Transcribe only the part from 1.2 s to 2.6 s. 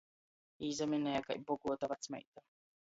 kai boguota vacmeita.